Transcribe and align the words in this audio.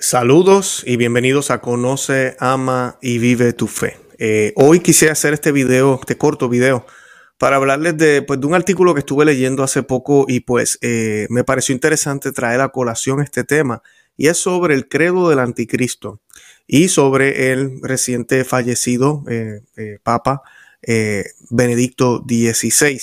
Saludos 0.00 0.82
y 0.86 0.96
bienvenidos 0.96 1.50
a 1.50 1.60
Conoce, 1.60 2.34
Ama 2.40 2.96
y 3.02 3.18
Vive 3.18 3.52
tu 3.52 3.66
Fe. 3.66 3.98
Eh, 4.16 4.54
hoy 4.56 4.80
quise 4.80 5.10
hacer 5.10 5.34
este 5.34 5.52
video, 5.52 5.98
este 6.00 6.16
corto 6.16 6.48
video, 6.48 6.86
para 7.36 7.56
hablarles 7.56 7.98
de, 7.98 8.22
pues, 8.22 8.40
de 8.40 8.46
un 8.46 8.54
artículo 8.54 8.94
que 8.94 9.00
estuve 9.00 9.26
leyendo 9.26 9.62
hace 9.62 9.82
poco 9.82 10.24
y 10.26 10.40
pues 10.40 10.78
eh, 10.80 11.26
me 11.28 11.44
pareció 11.44 11.74
interesante 11.74 12.32
traer 12.32 12.62
a 12.62 12.70
colación 12.70 13.20
este 13.20 13.44
tema 13.44 13.82
y 14.16 14.28
es 14.28 14.38
sobre 14.38 14.72
el 14.72 14.88
credo 14.88 15.28
del 15.28 15.38
anticristo 15.38 16.22
y 16.66 16.88
sobre 16.88 17.52
el 17.52 17.82
reciente 17.82 18.44
fallecido 18.44 19.22
eh, 19.28 19.60
Papa 20.02 20.40
Benedicto 21.50 22.24
XVI, 22.26 22.98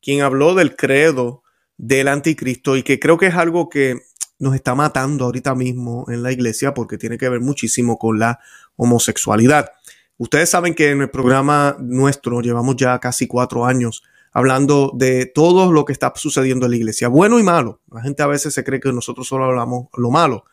quien 0.00 0.22
habló 0.22 0.54
del 0.54 0.76
credo 0.76 1.42
del 1.76 2.06
anticristo 2.06 2.76
y 2.76 2.84
que 2.84 3.00
creo 3.00 3.18
que 3.18 3.26
es 3.26 3.34
algo 3.34 3.68
que 3.68 3.98
nos 4.38 4.54
está 4.54 4.74
matando 4.74 5.24
ahorita 5.24 5.54
mismo 5.54 6.06
en 6.08 6.22
la 6.22 6.32
iglesia 6.32 6.74
porque 6.74 6.98
tiene 6.98 7.18
que 7.18 7.28
ver 7.28 7.40
muchísimo 7.40 7.98
con 7.98 8.18
la 8.18 8.40
homosexualidad. 8.76 9.70
Ustedes 10.18 10.50
saben 10.50 10.74
que 10.74 10.90
en 10.90 11.02
el 11.02 11.10
programa 11.10 11.76
nuestro 11.78 12.40
llevamos 12.40 12.76
ya 12.76 12.98
casi 12.98 13.26
cuatro 13.26 13.66
años 13.66 14.02
hablando 14.32 14.92
de 14.94 15.26
todo 15.26 15.72
lo 15.72 15.84
que 15.84 15.92
está 15.94 16.12
sucediendo 16.14 16.66
en 16.66 16.72
la 16.72 16.76
iglesia, 16.76 17.08
bueno 17.08 17.38
y 17.38 17.42
malo. 17.42 17.80
La 17.90 18.02
gente 18.02 18.22
a 18.22 18.26
veces 18.26 18.52
se 18.52 18.64
cree 18.64 18.80
que 18.80 18.92
nosotros 18.92 19.26
solo 19.26 19.44
hablamos 19.44 19.88
lo 19.96 20.10
malo. 20.10 20.44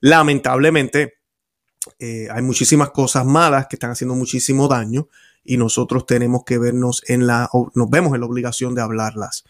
Lamentablemente, 0.00 1.14
eh, 1.98 2.28
hay 2.30 2.42
muchísimas 2.42 2.90
cosas 2.90 3.24
malas 3.24 3.66
que 3.66 3.76
están 3.76 3.90
haciendo 3.90 4.14
muchísimo 4.14 4.68
daño 4.68 5.08
y 5.44 5.56
nosotros 5.56 6.06
tenemos 6.06 6.44
que 6.44 6.58
vernos 6.58 7.02
en 7.08 7.26
la, 7.26 7.50
nos 7.74 7.90
vemos 7.90 8.14
en 8.14 8.20
la 8.20 8.26
obligación 8.26 8.74
de 8.74 8.82
hablarlas. 8.82 9.44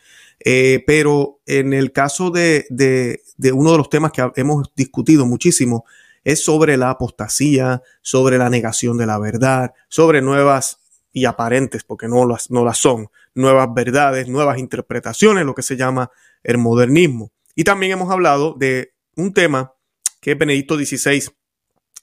Eh, 0.44 0.82
pero 0.86 1.40
en 1.46 1.72
el 1.72 1.92
caso 1.92 2.30
de, 2.30 2.66
de, 2.70 3.22
de, 3.42 3.52
uno 3.52 3.72
de 3.72 3.78
los 3.78 3.90
temas 3.90 4.12
que 4.12 4.30
hemos 4.36 4.72
discutido 4.74 5.26
muchísimo, 5.26 5.84
es 6.24 6.44
sobre 6.44 6.76
la 6.76 6.90
apostasía, 6.90 7.82
sobre 8.00 8.38
la 8.38 8.48
negación 8.48 8.96
de 8.96 9.06
la 9.06 9.18
verdad, 9.18 9.72
sobre 9.88 10.22
nuevas 10.22 10.78
y 11.12 11.24
aparentes, 11.24 11.84
porque 11.84 12.08
no 12.08 12.26
las, 12.26 12.50
no 12.50 12.64
las 12.64 12.78
son, 12.78 13.08
nuevas 13.34 13.68
verdades, 13.74 14.28
nuevas 14.28 14.58
interpretaciones, 14.58 15.44
lo 15.44 15.54
que 15.54 15.62
se 15.62 15.76
llama 15.76 16.10
el 16.42 16.58
modernismo. 16.58 17.32
Y 17.54 17.64
también 17.64 17.92
hemos 17.92 18.10
hablado 18.10 18.54
de 18.54 18.94
un 19.16 19.34
tema 19.34 19.74
que 20.20 20.34
Benedicto 20.34 20.76
XVI 20.76 21.28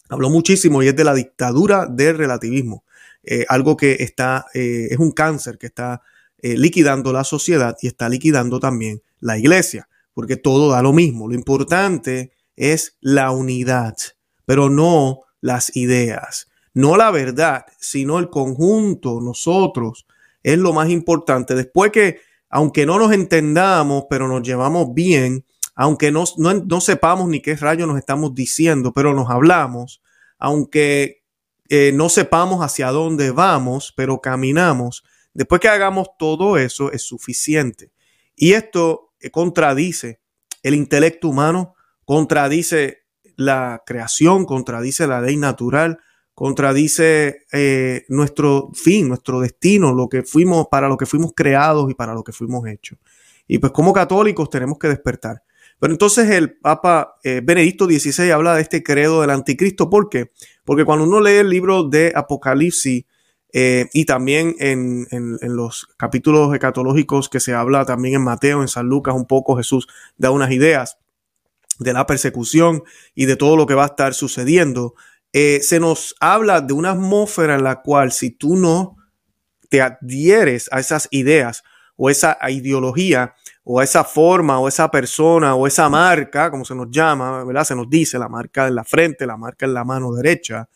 habló 0.09 0.29
muchísimo 0.29 0.83
y 0.83 0.87
es 0.87 0.95
de 0.95 1.03
la 1.03 1.13
dictadura 1.13 1.85
del 1.87 2.17
relativismo. 2.17 2.83
Eh, 3.23 3.45
algo 3.47 3.77
que 3.77 3.97
está, 3.99 4.45
eh, 4.53 4.87
es 4.91 4.97
un 4.97 5.11
cáncer 5.11 5.57
que 5.57 5.67
está 5.67 6.01
eh, 6.41 6.57
liquidando 6.57 7.11
la 7.11 7.23
sociedad 7.23 7.75
y 7.81 7.87
está 7.87 8.09
liquidando 8.09 8.59
también 8.59 9.01
la 9.19 9.37
iglesia, 9.37 9.88
porque 10.19 10.35
todo 10.35 10.71
da 10.71 10.81
lo 10.81 10.91
mismo. 10.91 11.29
Lo 11.29 11.33
importante 11.33 12.33
es 12.57 12.97
la 12.99 13.31
unidad, 13.31 13.95
pero 14.43 14.69
no 14.69 15.21
las 15.39 15.77
ideas, 15.77 16.49
no 16.73 16.97
la 16.97 17.09
verdad, 17.09 17.65
sino 17.79 18.19
el 18.19 18.29
conjunto, 18.29 19.21
nosotros, 19.21 20.05
es 20.43 20.57
lo 20.57 20.73
más 20.73 20.89
importante. 20.89 21.55
Después 21.55 21.93
que, 21.93 22.19
aunque 22.49 22.85
no 22.85 22.99
nos 22.99 23.13
entendamos, 23.13 24.07
pero 24.09 24.27
nos 24.27 24.45
llevamos 24.45 24.93
bien, 24.93 25.45
aunque 25.73 26.11
no, 26.11 26.25
no, 26.35 26.81
sepamos 26.81 27.29
ni 27.29 27.41
qué 27.41 27.55
rayo 27.55 27.87
nos 27.87 27.97
estamos 27.97 28.35
diciendo, 28.35 28.91
pero 28.91 29.13
nos 29.13 29.29
hablamos, 29.29 30.01
aunque 30.37 31.23
eh, 31.69 31.93
no 31.93 32.09
sepamos 32.09 32.59
hacia 32.61 32.91
dónde 32.91 33.31
vamos, 33.31 33.93
pero 33.95 34.19
caminamos, 34.19 35.05
después 35.33 35.61
que 35.61 35.69
hagamos 35.69 36.09
todo 36.17 36.57
eso 36.57 36.91
es 36.91 37.03
suficiente. 37.03 37.93
Y 38.35 38.51
esto 38.51 39.08
contradice 39.31 40.19
el 40.63 40.75
intelecto 40.75 41.29
humano, 41.29 41.75
contradice 42.05 43.03
la 43.35 43.83
creación, 43.85 44.45
contradice 44.45 45.07
la 45.07 45.21
ley 45.21 45.37
natural, 45.37 45.99
contradice 46.33 47.45
eh, 47.51 48.05
nuestro 48.09 48.71
fin, 48.73 49.07
nuestro 49.07 49.41
destino, 49.41 49.93
lo 49.93 50.07
que 50.07 50.23
fuimos, 50.23 50.67
para 50.69 50.87
lo 50.87 50.97
que 50.97 51.05
fuimos 51.05 51.33
creados 51.35 51.89
y 51.91 51.93
para 51.93 52.13
lo 52.13 52.23
que 52.23 52.31
fuimos 52.31 52.67
hechos. 52.67 52.97
Y 53.47 53.57
pues 53.59 53.71
como 53.71 53.93
católicos 53.93 54.49
tenemos 54.49 54.77
que 54.77 54.87
despertar. 54.87 55.43
Pero 55.79 55.93
entonces 55.93 56.29
el 56.29 56.57
Papa 56.57 57.15
eh, 57.23 57.41
Benedicto 57.43 57.85
XVI 57.85 58.31
habla 58.31 58.55
de 58.55 58.61
este 58.61 58.83
credo 58.83 59.21
del 59.21 59.29
anticristo. 59.29 59.89
¿Por 59.89 60.09
qué? 60.09 60.31
Porque 60.65 60.85
cuando 60.85 61.05
uno 61.05 61.21
lee 61.21 61.37
el 61.37 61.49
libro 61.49 61.83
de 61.83 62.11
Apocalipsis 62.15 63.05
eh, 63.51 63.89
y 63.93 64.05
también 64.05 64.55
en, 64.59 65.07
los 65.41 65.87
capítulos 65.97 66.53
escatológicos 66.53 67.29
que 67.29 67.39
se 67.39 67.53
habla 67.53 67.85
también 67.85 68.15
en 68.15 68.23
Mateo, 68.23 68.61
en 68.61 68.67
San 68.67 68.87
Lucas, 68.87 69.15
un 69.15 69.25
poco 69.25 69.57
Jesús 69.57 69.87
da 70.17 70.31
unas 70.31 70.51
ideas 70.51 70.97
de 71.79 71.93
la 71.93 72.05
persecución 72.05 72.83
y 73.15 73.25
de 73.25 73.35
todo 73.35 73.55
lo 73.55 73.65
que 73.65 73.75
va 73.75 73.83
a 73.83 73.87
estar 73.87 74.13
sucediendo. 74.13 74.95
Eh, 75.33 75.59
se 75.61 75.79
nos 75.79 76.15
habla 76.19 76.61
de 76.61 76.73
una 76.73 76.91
atmósfera 76.91 77.55
en 77.55 77.63
la 77.63 77.81
cual 77.81 78.11
si 78.11 78.31
tú 78.31 78.55
no 78.55 78.97
te 79.69 79.81
adhieres 79.81 80.67
a 80.71 80.79
esas 80.79 81.07
ideas 81.11 81.63
o 81.95 82.09
esa 82.09 82.37
ideología, 82.49 83.35
o 83.71 83.83
esa 83.83 84.03
forma 84.03 84.59
o 84.59 84.67
esa 84.67 84.89
persona 84.89 85.53
o 85.53 85.67
esa 85.67 85.87
marca, 85.89 86.49
como 86.49 86.65
se 86.65 86.73
nos 86.73 86.89
llama. 86.89 87.45
Se 87.63 87.75
nos 87.75 87.87
dice 87.87 88.17
la 88.17 88.27
marca 88.27 88.67
en 88.67 88.73
la 88.73 88.83
frente, 88.83 89.27
la 89.27 89.37
marca 89.37 89.67
en 89.67 89.75
la 89.75 89.83
mano 89.83 90.11
derecha, 90.11 90.67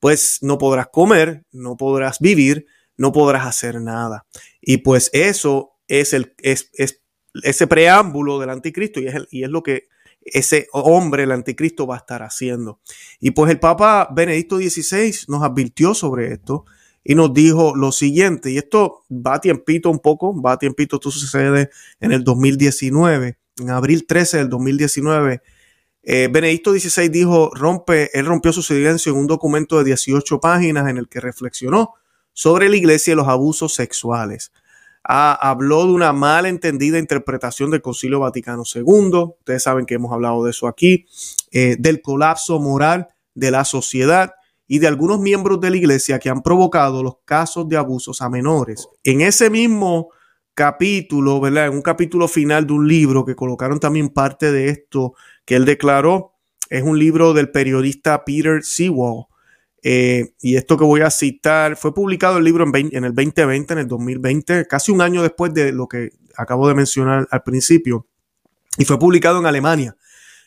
pues 0.00 0.38
no 0.42 0.58
podrás 0.58 0.88
comer, 0.88 1.44
no 1.52 1.76
podrás 1.76 2.20
vivir, 2.20 2.66
no 2.96 3.12
podrás 3.12 3.46
hacer 3.46 3.80
nada. 3.80 4.26
Y 4.60 4.78
pues 4.78 5.10
eso 5.12 5.72
es, 5.88 6.12
el, 6.12 6.34
es, 6.38 6.70
ese 7.42 7.66
preámbulo 7.66 8.38
del 8.38 8.50
anticristo 8.50 9.00
y 9.00 9.08
es, 9.08 9.14
y 9.30 9.44
es 9.44 9.50
lo 9.50 9.62
que 9.62 9.88
ese 10.26 10.66
hombre, 10.72 11.22
el 11.22 11.32
anticristo, 11.32 11.86
va 11.86 11.94
a 11.96 11.98
estar 11.98 12.22
haciendo. 12.22 12.80
Y 13.20 13.30
pues 13.30 13.50
el 13.50 13.60
Papa 13.60 14.08
Benedicto 14.12 14.58
XVI 14.58 15.14
nos 15.28 15.42
advirtió 15.42 15.94
sobre 15.94 16.32
esto 16.32 16.64
y 17.04 17.14
nos 17.14 17.32
dijo 17.32 17.76
lo 17.76 17.92
siguiente, 17.92 18.50
y 18.50 18.58
esto 18.58 19.04
va 19.08 19.34
a 19.34 19.40
tiempito 19.40 19.88
un 19.90 20.00
poco, 20.00 20.40
va 20.42 20.52
a 20.52 20.58
tiempito, 20.58 20.96
esto 20.96 21.12
sucede 21.12 21.70
en 22.00 22.10
el 22.10 22.24
2019, 22.24 23.38
en 23.58 23.70
abril 23.70 24.06
13 24.06 24.38
del 24.38 24.48
2019. 24.48 25.40
Eh, 26.08 26.28
Benedicto 26.30 26.72
XVI 26.72 27.08
dijo, 27.08 27.50
rompe, 27.52 28.16
él 28.16 28.26
rompió 28.26 28.52
su 28.52 28.62
silencio 28.62 29.10
en 29.10 29.18
un 29.18 29.26
documento 29.26 29.76
de 29.78 29.84
18 29.86 30.38
páginas 30.38 30.88
en 30.88 30.98
el 30.98 31.08
que 31.08 31.18
reflexionó 31.18 31.94
sobre 32.32 32.68
la 32.68 32.76
iglesia 32.76 33.12
y 33.12 33.16
los 33.16 33.26
abusos 33.26 33.74
sexuales. 33.74 34.52
Ah, 35.02 35.36
habló 35.40 35.84
de 35.84 35.92
una 35.92 36.12
mal 36.12 36.46
entendida 36.46 37.00
interpretación 37.00 37.72
del 37.72 37.82
Concilio 37.82 38.20
Vaticano 38.20 38.62
II. 38.72 39.34
Ustedes 39.40 39.64
saben 39.64 39.84
que 39.84 39.94
hemos 39.94 40.12
hablado 40.12 40.44
de 40.44 40.52
eso 40.52 40.68
aquí, 40.68 41.06
eh, 41.50 41.74
del 41.76 42.00
colapso 42.00 42.60
moral 42.60 43.08
de 43.34 43.50
la 43.50 43.64
sociedad 43.64 44.34
y 44.68 44.78
de 44.78 44.86
algunos 44.86 45.18
miembros 45.18 45.60
de 45.60 45.70
la 45.70 45.76
iglesia 45.76 46.20
que 46.20 46.30
han 46.30 46.42
provocado 46.42 47.02
los 47.02 47.16
casos 47.24 47.68
de 47.68 47.78
abusos 47.78 48.22
a 48.22 48.28
menores. 48.28 48.88
En 49.02 49.22
ese 49.22 49.50
mismo 49.50 50.10
capítulo, 50.54 51.40
¿verdad? 51.40 51.66
En 51.66 51.74
un 51.74 51.82
capítulo 51.82 52.28
final 52.28 52.66
de 52.66 52.72
un 52.72 52.88
libro 52.88 53.24
que 53.24 53.36
colocaron 53.36 53.78
también 53.78 54.08
parte 54.08 54.50
de 54.52 54.70
esto 54.70 55.14
que 55.46 55.56
él 55.56 55.64
declaró, 55.64 56.34
es 56.68 56.82
un 56.82 56.98
libro 56.98 57.32
del 57.32 57.50
periodista 57.50 58.24
Peter 58.24 58.62
Sewell. 58.62 59.24
Eh, 59.82 60.34
y 60.40 60.56
esto 60.56 60.76
que 60.76 60.84
voy 60.84 61.00
a 61.00 61.10
citar 61.10 61.76
fue 61.76 61.94
publicado 61.94 62.38
el 62.38 62.44
libro 62.44 62.64
en, 62.64 62.90
en, 62.92 63.04
el 63.04 63.14
2020, 63.14 63.72
en 63.72 63.78
el 63.78 63.88
2020, 63.88 64.66
casi 64.66 64.92
un 64.92 65.00
año 65.00 65.22
después 65.22 65.54
de 65.54 65.72
lo 65.72 65.86
que 65.86 66.10
acabo 66.36 66.68
de 66.68 66.74
mencionar 66.74 67.28
al 67.30 67.42
principio. 67.42 68.08
Y 68.76 68.84
fue 68.84 68.98
publicado 68.98 69.38
en 69.38 69.46
Alemania. 69.46 69.96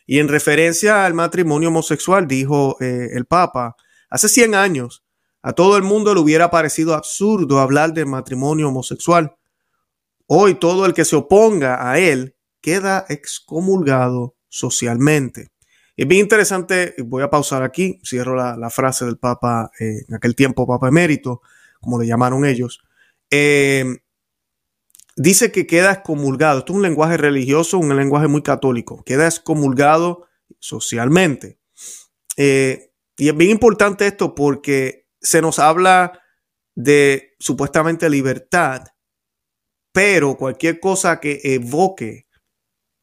Y 0.06 0.20
en 0.20 0.28
referencia 0.28 1.06
al 1.06 1.14
matrimonio 1.14 1.70
homosexual, 1.70 2.28
dijo 2.28 2.78
eh, 2.82 3.10
el 3.14 3.26
Papa, 3.26 3.76
Hace 4.10 4.28
100 4.28 4.56
años, 4.56 5.04
a 5.44 5.54
todo 5.54 5.78
el 5.78 5.84
mundo 5.84 6.14
le 6.14 6.20
hubiera 6.20 6.50
parecido 6.50 6.96
absurdo 6.96 7.60
hablar 7.60 7.94
del 7.94 8.08
matrimonio 8.08 8.70
homosexual. 8.70 9.36
Hoy 10.26 10.56
todo 10.56 10.86
el 10.86 10.94
que 10.94 11.06
se 11.06 11.16
oponga 11.16 11.90
a 11.90 12.00
él 12.00 12.36
queda 12.60 13.06
excomulgado 13.08 14.36
socialmente. 14.50 15.52
Es 15.96 16.08
bien 16.08 16.22
interesante, 16.22 16.96
voy 17.06 17.24
a 17.24 17.30
pausar 17.30 17.64
aquí, 17.64 18.00
cierro 18.06 18.36
la, 18.36 18.70
frase 18.70 19.06
del 19.06 19.18
Papa, 19.18 19.72
eh, 19.80 20.06
en 20.08 20.16
aquel 20.16 20.36
tiempo 20.36 20.68
Papa 20.68 20.88
emérito, 20.88 21.42
como 21.82 22.00
le 22.00 22.08
llamaron 22.08 22.46
ellos. 22.46 22.82
Eh, 23.30 24.00
dice 25.16 25.52
que 25.52 25.68
queda 25.68 25.92
excomulgado. 25.92 26.60
Esto 26.60 26.74
es 26.74 26.78
un 26.78 26.84
lenguaje 26.84 27.18
religioso, 27.18 27.78
un 27.78 27.96
lenguaje 27.96 28.28
muy 28.28 28.42
católico. 28.42 29.04
Queda 29.04 29.28
excomulgado 29.28 30.28
socialmente. 30.60 31.60
Eh, 32.38 32.94
y 33.18 33.28
es 33.28 33.36
bien 33.36 33.52
importante 33.52 34.08
esto 34.08 34.34
porque 34.34 35.10
se 35.20 35.42
nos 35.42 35.60
habla 35.60 36.22
de 36.76 37.36
supuestamente 37.40 38.10
libertad, 38.10 38.84
pero 39.92 40.38
cualquier 40.38 40.80
cosa 40.80 41.20
que 41.20 41.42
evoque 41.44 42.29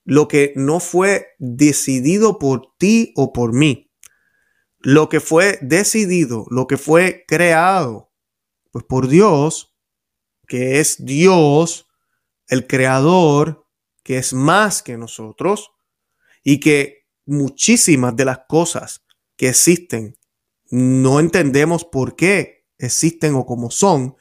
lo 0.06 0.28
que 0.28 0.52
no 0.54 0.78
fue 0.78 1.34
decidido 1.38 2.38
por 2.38 2.74
ti 2.78 3.12
o 3.16 3.32
por 3.32 3.52
mí, 3.52 3.90
lo 4.78 5.08
que 5.08 5.18
fue 5.18 5.58
decidido, 5.60 6.46
lo 6.48 6.68
que 6.68 6.78
fue 6.78 7.24
creado, 7.26 8.12
pues 8.70 8.84
por 8.84 9.08
Dios, 9.08 9.76
que 10.46 10.78
es 10.78 11.04
Dios, 11.04 11.88
el 12.46 12.68
creador, 12.68 13.66
que 14.04 14.18
es 14.18 14.32
más 14.32 14.80
que 14.84 14.96
nosotros, 14.96 15.72
y 16.44 16.60
que 16.60 17.08
muchísimas 17.24 18.14
de 18.14 18.26
las 18.26 18.42
cosas 18.48 19.04
que 19.36 19.48
existen. 19.48 20.16
No 20.70 21.18
entendemos 21.18 21.84
por 21.84 22.14
qué 22.14 22.64
existen 22.78 23.34
o 23.34 23.44
cómo 23.44 23.72
son. 23.72 24.14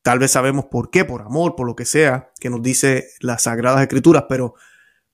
Tal 0.00 0.18
vez 0.18 0.30
sabemos 0.30 0.64
por 0.70 0.90
qué, 0.90 1.04
por 1.04 1.20
amor, 1.20 1.56
por 1.56 1.66
lo 1.66 1.76
que 1.76 1.84
sea, 1.84 2.32
que 2.40 2.48
nos 2.48 2.62
dice 2.62 3.08
las 3.20 3.42
Sagradas 3.42 3.82
Escrituras, 3.82 4.24
pero 4.30 4.54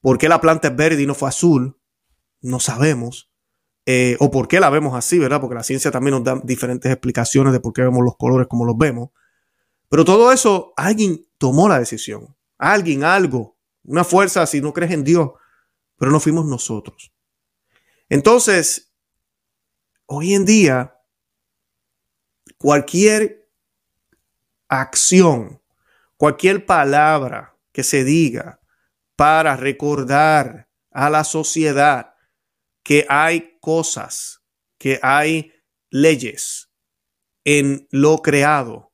por 0.02 0.18
qué 0.18 0.28
la 0.28 0.40
planta 0.40 0.68
es 0.68 0.76
verde 0.76 1.00
y 1.00 1.06
no 1.06 1.14
fue 1.14 1.28
azul, 1.28 1.78
no 2.42 2.60
sabemos. 2.60 3.30
Eh, 3.86 4.16
o 4.20 4.30
por 4.30 4.46
qué 4.46 4.60
la 4.60 4.68
vemos 4.68 4.94
así, 4.94 5.18
¿verdad? 5.18 5.40
Porque 5.40 5.54
la 5.54 5.64
ciencia 5.64 5.90
también 5.90 6.14
nos 6.14 6.24
da 6.24 6.40
diferentes 6.44 6.90
explicaciones 6.90 7.52
de 7.52 7.60
por 7.60 7.72
qué 7.72 7.82
vemos 7.82 8.04
los 8.04 8.16
colores 8.16 8.48
como 8.48 8.64
los 8.64 8.76
vemos. 8.76 9.10
Pero 9.88 10.04
todo 10.04 10.32
eso, 10.32 10.72
alguien 10.76 11.26
tomó 11.38 11.68
la 11.68 11.78
decisión. 11.78 12.36
Alguien, 12.58 13.04
algo, 13.04 13.56
una 13.84 14.04
fuerza, 14.04 14.46
si 14.46 14.60
no 14.60 14.72
crees 14.72 14.92
en 14.92 15.04
Dios, 15.04 15.30
pero 15.96 16.10
no 16.10 16.20
fuimos 16.20 16.46
nosotros. 16.46 17.12
Entonces, 18.08 18.92
hoy 20.06 20.34
en 20.34 20.44
día, 20.44 20.96
cualquier 22.56 23.48
acción, 24.68 25.60
cualquier 26.16 26.66
palabra 26.66 27.56
que 27.72 27.82
se 27.82 28.04
diga 28.04 28.61
para 29.22 29.54
recordar 29.54 30.68
a 30.90 31.08
la 31.08 31.22
sociedad 31.22 32.14
que 32.82 33.06
hay 33.08 33.56
cosas, 33.60 34.42
que 34.78 34.98
hay 35.00 35.52
leyes 35.90 36.72
en 37.44 37.86
lo 37.92 38.20
creado 38.20 38.92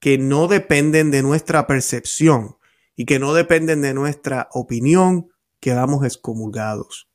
que 0.00 0.18
no 0.18 0.48
dependen 0.48 1.10
de 1.10 1.22
nuestra 1.22 1.66
percepción 1.66 2.58
y 2.94 3.06
que 3.06 3.18
no 3.18 3.32
dependen 3.32 3.80
de 3.80 3.94
nuestra 3.94 4.50
opinión, 4.52 5.30
quedamos 5.60 6.04
excomulgados 6.04 7.08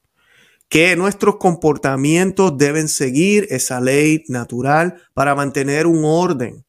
que 0.69 0.95
nuestros 0.95 1.36
comportamientos 1.36 2.57
deben 2.57 2.88
seguir 2.88 3.45
esa 3.52 3.80
ley 3.80 4.24
natural 4.28 5.00
para 5.13 5.36
mantener 5.36 5.86
un 5.86 6.04
orden 6.04 6.66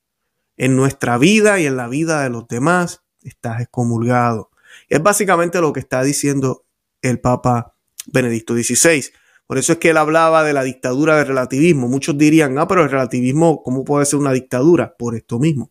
en 0.58 0.76
nuestra 0.76 1.16
vida 1.16 1.58
y 1.58 1.64
en 1.64 1.78
la 1.78 1.88
vida 1.88 2.22
de 2.22 2.28
los 2.28 2.46
demás, 2.48 3.02
estás 3.22 3.62
excomulgado. 3.62 4.49
Es 4.90 5.02
básicamente 5.02 5.60
lo 5.60 5.72
que 5.72 5.80
está 5.80 6.02
diciendo 6.02 6.66
el 7.00 7.20
Papa 7.20 7.76
Benedicto 8.06 8.54
XVI. 8.54 9.04
Por 9.46 9.56
eso 9.56 9.72
es 9.72 9.78
que 9.78 9.90
él 9.90 9.96
hablaba 9.96 10.42
de 10.42 10.52
la 10.52 10.64
dictadura 10.64 11.16
del 11.16 11.28
relativismo. 11.28 11.88
Muchos 11.88 12.18
dirían, 12.18 12.58
ah, 12.58 12.68
pero 12.68 12.82
el 12.82 12.90
relativismo, 12.90 13.62
¿cómo 13.62 13.84
puede 13.84 14.04
ser 14.04 14.18
una 14.18 14.32
dictadura? 14.32 14.96
Por 14.96 15.14
esto 15.14 15.38
mismo. 15.38 15.70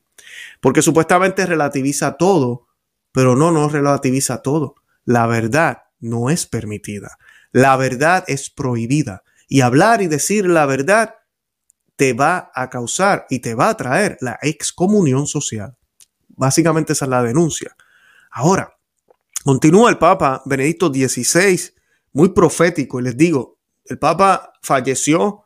Porque 0.61 0.81
supuestamente 0.81 1.45
relativiza 1.45 2.17
todo, 2.17 2.67
pero 3.11 3.35
no, 3.35 3.51
no 3.51 3.67
relativiza 3.67 4.41
todo. 4.41 4.75
La 5.03 5.27
verdad 5.27 5.83
no 5.99 6.29
es 6.29 6.45
permitida. 6.45 7.17
La 7.51 7.75
verdad 7.75 8.23
es 8.27 8.49
prohibida. 8.49 9.23
Y 9.49 9.61
hablar 9.61 10.01
y 10.01 10.07
decir 10.07 10.45
la 10.45 10.65
verdad 10.65 11.15
te 11.97 12.13
va 12.13 12.51
a 12.55 12.69
causar 12.69 13.25
y 13.29 13.39
te 13.39 13.53
va 13.53 13.69
a 13.69 13.75
traer 13.75 14.17
la 14.21 14.39
excomunión 14.41 15.27
social. 15.27 15.75
Básicamente 16.29 16.93
esa 16.93 17.05
es 17.05 17.09
la 17.09 17.23
denuncia. 17.23 17.75
Ahora, 18.31 18.78
continúa 19.43 19.89
el 19.89 19.97
Papa 19.97 20.41
Benedicto 20.45 20.89
XVI, 20.89 21.73
muy 22.13 22.29
profético, 22.29 22.99
y 22.99 23.03
les 23.03 23.17
digo, 23.17 23.57
el 23.85 23.97
Papa 23.97 24.53
falleció 24.61 25.43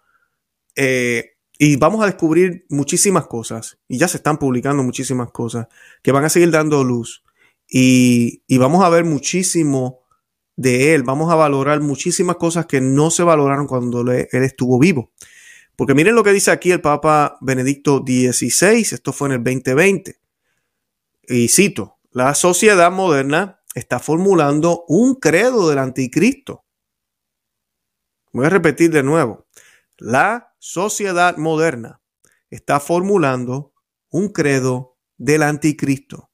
eh, 0.76 1.38
y 1.58 1.76
vamos 1.78 2.04
a 2.04 2.08
descubrir 2.08 2.66
muchísimas 2.70 3.28
cosas, 3.28 3.78
y 3.88 3.98
ya 3.98 4.08
se 4.08 4.18
están 4.18 4.38
publicando 4.38 4.84
muchísimas 4.84 5.32
cosas 5.32 5.68
que 6.02 6.12
van 6.12 6.26
a 6.26 6.30
seguir 6.30 6.52
dando 6.52 6.84
luz, 6.84 7.24
y, 7.68 8.44
y 8.48 8.58
vamos 8.58 8.84
a 8.84 8.90
ver 8.90 9.06
muchísimo 9.06 10.04
de 10.56 10.94
él, 10.94 11.04
vamos 11.04 11.32
a 11.32 11.36
valorar 11.36 11.82
muchísimas 11.82 12.36
cosas 12.36 12.66
que 12.66 12.82
no 12.82 13.10
se 13.10 13.24
valoraron 13.24 13.68
cuando 13.68 14.02
él 14.02 14.28
estuvo 14.32 14.78
vivo. 14.80 15.12
Porque 15.76 15.96
miren 15.96 16.16
lo 16.16 16.24
que 16.24 16.34
dice 16.34 16.52
aquí 16.52 16.72
el 16.72 16.82
Papa 16.82 17.38
Benedicto 17.42 18.04
XVI, 18.06 18.82
esto 18.92 19.12
fue 19.12 19.30
en 19.30 19.34
el 19.34 19.44
2020. 19.44 20.20
Y 21.28 21.48
cito, 21.48 21.98
la 22.12 22.36
sociedad 22.36 22.92
moderna 22.92 23.62
está 23.74 24.00
formulando 24.00 24.86
un 24.88 25.16
credo 25.16 25.70
del 25.70 25.80
anticristo. 25.80 26.66
Voy 28.32 28.46
a 28.46 28.50
repetir 28.50 28.92
de 28.92 29.04
nuevo. 29.04 29.48
La 29.98 30.56
sociedad 30.60 31.38
moderna 31.38 32.02
está 32.50 32.80
formulando 32.80 33.74
un 34.10 34.30
credo 34.30 34.98
del 35.18 35.44
anticristo. 35.44 36.32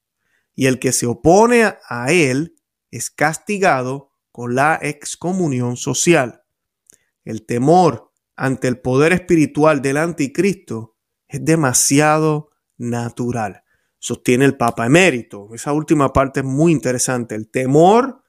Y 0.55 0.65
el 0.67 0.79
que 0.79 0.91
se 0.91 1.05
opone 1.05 1.75
a 1.87 2.11
él 2.11 2.55
es 2.91 3.09
castigado 3.09 4.11
con 4.31 4.55
la 4.55 4.79
excomunión 4.81 5.77
social. 5.77 6.43
El 7.23 7.45
temor 7.45 8.11
ante 8.35 8.67
el 8.67 8.79
poder 8.79 9.13
espiritual 9.13 9.81
del 9.81 9.97
anticristo 9.97 10.97
es 11.27 11.43
demasiado 11.43 12.51
natural, 12.77 13.63
sostiene 13.99 14.45
el 14.45 14.57
Papa 14.57 14.85
emérito. 14.85 15.49
Esa 15.53 15.73
última 15.73 16.11
parte 16.11 16.39
es 16.39 16.45
muy 16.45 16.71
interesante. 16.71 17.35
El 17.35 17.49
temor 17.49 18.23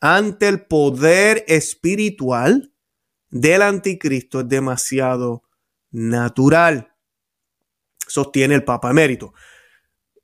ante 0.00 0.46
el 0.48 0.66
poder 0.66 1.44
espiritual 1.48 2.72
del 3.30 3.62
anticristo 3.62 4.40
es 4.40 4.48
demasiado 4.48 5.42
natural, 5.90 6.92
sostiene 8.06 8.54
el 8.54 8.64
Papa 8.64 8.90
emérito. 8.90 9.32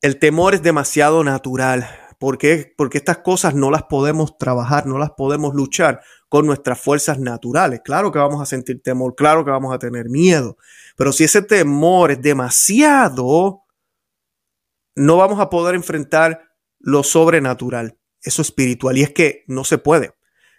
El 0.01 0.19
temor 0.19 0.55
es 0.55 0.63
demasiado 0.63 1.25
natural. 1.25 1.89
¿Por 2.19 2.39
qué? 2.39 2.73
Porque 2.77 2.99
estas 2.99 3.19
cosas 3.19 3.55
no 3.55 3.71
las 3.71 3.85
podemos 3.85 4.39
trabajar, 4.39 4.87
no 4.87 4.99
las 4.99 5.11
podemos 5.11 5.55
luchar 5.55 6.03
con 6.29 6.47
nuestras 6.47 6.81
fuerzas 6.81 7.19
naturales. 7.19 7.81
Claro 7.85 8.13
que 8.13 8.19
vamos 8.19 8.41
a 8.41 8.47
sentir 8.47 8.83
temor, 8.83 9.15
claro 9.17 9.45
que 9.45 9.51
vamos 9.51 9.75
a 9.75 9.79
tener 9.79 10.09
miedo, 10.09 10.57
pero 10.97 11.13
si 11.13 11.25
ese 11.25 11.43
temor 11.43 12.13
es 12.13 12.23
demasiado, 12.23 13.62
no 14.95 15.17
vamos 15.17 15.41
a 15.41 15.51
poder 15.51 15.75
enfrentar 15.75 16.43
lo 16.79 17.03
sobrenatural, 17.03 17.97
eso 18.23 18.43
espiritual, 18.43 18.99
y 18.99 19.03
es 19.03 19.11
que 19.11 19.45
no 19.47 19.65
se 19.65 19.79
puede. 19.79 20.13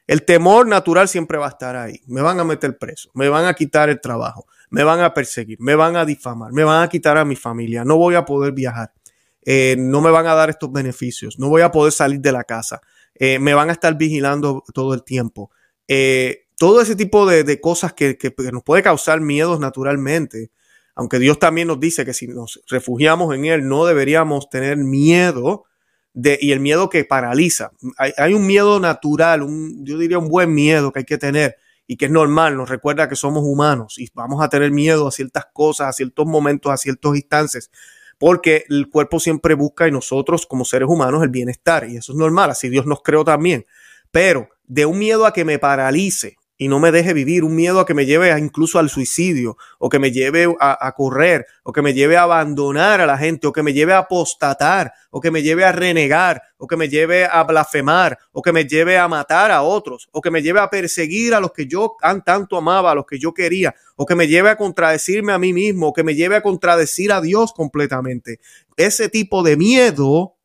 El 0.05 0.25
temor 0.25 0.67
natural 0.67 1.07
siempre 1.07 1.37
va 1.37 1.45
a 1.45 1.49
estar 1.49 1.75
ahí. 1.75 2.01
Me 2.07 2.21
van 2.21 2.39
a 2.39 2.43
meter 2.43 2.77
preso, 2.77 3.09
me 3.13 3.29
van 3.29 3.45
a 3.45 3.53
quitar 3.53 3.89
el 3.89 4.01
trabajo, 4.01 4.45
me 4.69 4.83
van 4.83 4.99
a 4.99 5.13
perseguir, 5.13 5.59
me 5.61 5.75
van 5.75 5.95
a 5.95 6.05
difamar, 6.05 6.51
me 6.51 6.63
van 6.63 6.83
a 6.83 6.89
quitar 6.89 7.17
a 7.17 7.25
mi 7.25 7.35
familia, 7.35 7.85
no 7.85 7.97
voy 7.97 8.15
a 8.15 8.25
poder 8.25 8.53
viajar. 8.53 8.91
Eh, 9.45 9.75
no 9.77 10.01
me 10.01 10.09
van 10.09 10.25
a 10.27 10.35
dar 10.35 10.49
estos 10.49 10.71
beneficios, 10.71 11.37
no 11.37 11.49
voy 11.49 11.61
a 11.61 11.71
poder 11.71 11.91
salir 11.91 12.21
de 12.21 12.31
la 12.31 12.45
casa, 12.45 12.81
eh, 13.15 13.39
me 13.39 13.53
van 13.53 13.69
a 13.69 13.73
estar 13.73 13.95
vigilando 13.97 14.63
todo 14.73 14.93
el 14.93 15.03
tiempo. 15.03 15.51
Eh, 15.87 16.47
todo 16.57 16.81
ese 16.81 16.95
tipo 16.95 17.25
de, 17.25 17.59
cosas 17.59 17.93
que, 17.93 18.17
nos 18.51 18.63
puede 18.63 18.83
causar 18.83 19.19
miedos 19.19 19.59
naturalmente, 19.59 20.49
aunque 20.95 21.19
Dios 21.19 21.39
también 21.39 21.67
nos 21.67 21.79
dice 21.79 22.05
que 22.05 22.13
si 22.13 22.27
nos 22.27 22.61
refugiamos 22.67 23.33
en 23.35 23.45
Él 23.45 23.67
no 23.67 23.85
deberíamos 23.85 24.49
tener 24.49 24.77
miedo. 24.77 25.65
De, 26.15 26.37
y 26.39 26.51
el 26.51 26.59
miedo 26.59 26.89
que 26.89 27.05
paraliza. 27.05 27.71
Hay, 27.97 28.35
un 28.35 28.45
miedo 28.45 28.79
natural, 28.79 29.41
un, 29.41 29.83
yo 29.83 29.97
diría 29.97 30.19
un 30.19 30.27
buen 30.27 30.53
miedo 30.53 30.91
que 30.91 30.99
hay 30.99 31.05
que 31.05 31.17
tener 31.17 31.55
y 31.87 31.97
que 31.97 32.05
es 32.05 32.11
normal, 32.11 32.55
nos 32.55 32.69
recuerda 32.69 33.09
que 33.09 33.15
somos 33.15 33.43
humanos 33.43 33.97
y 33.97 34.07
vamos 34.13 34.43
a 34.43 34.47
tener 34.47 34.69
miedo 34.69 35.07
a 35.07 35.11
ciertas 35.11 35.47
cosas, 35.51 35.87
a 35.87 35.93
ciertos 35.93 36.27
momentos, 36.27 36.71
a 36.71 36.77
ciertos 36.77 37.15
instantes 37.15 37.71
porque 38.23 38.63
el 38.69 38.89
cuerpo 38.89 39.19
siempre 39.19 39.53
busca 39.53 39.85
y 39.87 39.91
nosotros 39.91 40.45
como 40.45 40.65
seres 40.65 40.87
humanos 40.87 41.23
el 41.23 41.29
bienestar 41.29 41.89
y 41.89 41.97
eso 41.97 42.13
es 42.13 42.17
normal, 42.17 42.51
así 42.51 42.69
Dios 42.69 42.85
nos 42.85 43.01
creó 43.01 43.25
también. 43.25 43.65
Pero 44.11 44.47
de 44.65 44.85
un 44.85 44.97
miedo 44.97 45.25
a 45.25 45.33
que 45.33 45.43
me 45.43 45.59
paralice 45.59 46.37
y 46.57 46.67
no 46.67 46.79
me 46.79 46.91
deje 46.91 47.13
vivir, 47.13 47.43
un 47.43 47.55
miedo 47.55 47.79
a 47.79 47.85
que 47.85 47.93
me 47.93 48.05
lleve 48.05 48.37
incluso 48.37 48.77
al 48.79 48.89
suicidio, 48.89 49.57
o 49.79 49.89
que 49.89 49.99
me 49.99 50.11
lleve 50.11 50.55
a, 50.59 50.91
correr, 50.95 51.45
o 51.63 51.73
que 51.73 51.81
me 51.81 51.93
lleve 51.93 52.15
a 52.15 52.23
abandonar 52.23 53.01
a 53.01 53.07
la 53.07 53.17
gente, 53.17 53.47
o 53.47 53.51
que 53.51 53.63
me 53.63 53.73
lleve 53.73 53.93
a 53.93 53.99
apostatar, 53.99 54.93
o 55.09 55.19
que 55.19 55.31
me 55.31 55.41
lleve 55.41 55.65
a 55.65 55.71
renegar, 55.71 56.41
o 56.57 56.67
que 56.67 56.77
me 56.77 56.89
lleve 56.89 57.25
a 57.25 57.43
blasfemar, 57.43 58.19
o 58.31 58.41
que 58.41 58.53
me 58.53 58.65
lleve 58.65 58.97
a 58.97 59.07
matar 59.07 59.51
a 59.51 59.63
otros, 59.63 60.07
o 60.11 60.21
que 60.21 60.31
me 60.31 60.41
lleve 60.41 60.59
a 60.59 60.69
perseguir 60.69 61.33
a 61.33 61.39
los 61.39 61.51
que 61.51 61.65
yo 61.65 61.95
tanto 62.23 62.57
amaba, 62.57 62.91
a 62.91 62.95
los 62.95 63.05
que 63.05 63.17
yo 63.17 63.33
quería, 63.33 63.73
o 63.95 64.05
que 64.05 64.15
me 64.15 64.27
lleve 64.27 64.49
a 64.49 64.55
contradecirme 64.55 65.33
a 65.33 65.39
mí 65.39 65.53
mismo, 65.53 65.87
o 65.87 65.93
que 65.93 66.03
me 66.03 66.15
lleve 66.15 66.35
a 66.35 66.43
contradecir 66.43 67.11
a 67.11 67.19
Dios 67.19 67.51
completamente. 67.51 68.39
Ese 68.77 69.09
tipo 69.09 69.41
de 69.41 69.57
miedo 69.57 70.37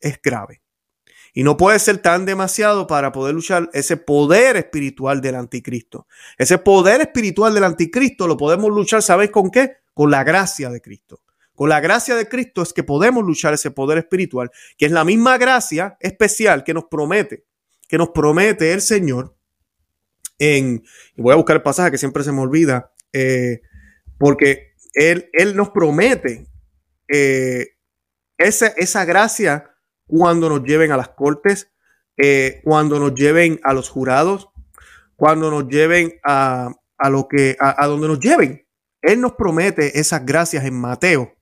es 0.00 0.20
grave. 0.20 0.63
Y 1.36 1.42
no 1.42 1.56
puede 1.56 1.80
ser 1.80 1.98
tan 1.98 2.24
demasiado 2.24 2.86
para 2.86 3.10
poder 3.10 3.34
luchar 3.34 3.68
ese 3.72 3.96
poder 3.96 4.56
espiritual 4.56 5.20
del 5.20 5.34
anticristo. 5.34 6.06
Ese 6.38 6.58
poder 6.58 7.00
espiritual 7.00 7.52
del 7.52 7.64
anticristo 7.64 8.28
lo 8.28 8.36
podemos 8.36 8.70
luchar, 8.70 9.02
¿sabéis 9.02 9.32
con 9.32 9.50
qué? 9.50 9.78
Con 9.92 10.12
la 10.12 10.22
gracia 10.22 10.70
de 10.70 10.80
Cristo. 10.80 11.22
Con 11.56 11.68
la 11.68 11.80
gracia 11.80 12.14
de 12.14 12.28
Cristo 12.28 12.62
es 12.62 12.72
que 12.72 12.84
podemos 12.84 13.24
luchar 13.24 13.52
ese 13.52 13.72
poder 13.72 13.98
espiritual, 13.98 14.52
que 14.78 14.86
es 14.86 14.92
la 14.92 15.04
misma 15.04 15.36
gracia 15.36 15.96
especial 15.98 16.62
que 16.62 16.72
nos 16.72 16.84
promete, 16.84 17.44
que 17.88 17.98
nos 17.98 18.10
promete 18.10 18.72
el 18.72 18.80
Señor 18.80 19.36
en, 20.38 20.84
y 21.16 21.22
voy 21.22 21.32
a 21.32 21.36
buscar 21.36 21.56
el 21.56 21.62
pasaje 21.62 21.90
que 21.90 21.98
siempre 21.98 22.22
se 22.22 22.32
me 22.32 22.40
olvida, 22.42 22.92
eh, 23.12 23.60
porque 24.18 24.74
Él, 24.94 25.30
él 25.32 25.56
nos 25.56 25.70
promete 25.70 26.46
eh, 27.08 27.76
esa, 28.38 28.68
esa 28.68 29.04
gracia 29.04 29.73
cuando 30.06 30.48
nos 30.48 30.62
lleven 30.62 30.92
a 30.92 30.96
las 30.96 31.08
cortes, 31.10 31.70
eh, 32.16 32.60
cuando 32.64 32.98
nos 32.98 33.14
lleven 33.14 33.60
a 33.62 33.72
los 33.72 33.88
jurados, 33.88 34.48
cuando 35.16 35.50
nos 35.50 35.68
lleven 35.68 36.14
a, 36.24 36.74
a 36.98 37.10
lo 37.10 37.28
que, 37.28 37.56
a, 37.58 37.86
donde 37.86 38.08
nos 38.08 38.20
lleven. 38.20 38.66
Él 39.02 39.20
nos 39.20 39.32
promete 39.32 39.98
esas 39.98 40.24
gracias 40.24 40.64
en 40.64 40.74
Mateo. 40.80 41.34